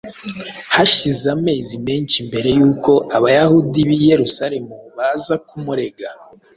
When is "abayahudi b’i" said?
3.17-3.99